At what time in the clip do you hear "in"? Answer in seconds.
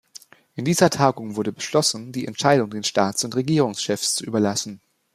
0.55-0.65